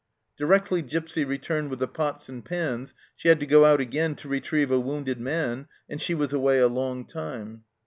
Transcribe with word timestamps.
Directly 0.35 0.81
Gipsy 0.81 1.23
re 1.23 1.37
turned 1.37 1.69
with 1.69 1.77
the 1.77 1.87
pots 1.87 2.27
and 2.27 2.43
pans 2.43 2.95
she 3.15 3.27
had 3.27 3.39
to 3.39 3.45
go 3.45 3.65
out 3.65 3.79
again 3.79 4.15
to 4.15 4.27
retrieve 4.27 4.71
a 4.71 4.79
wounded 4.79 5.19
man, 5.19 5.67
and 5.87 6.01
she 6.01 6.15
was 6.15 6.33
away 6.33 6.57
a 6.57 6.67
long 6.67 7.05
time. 7.05 7.65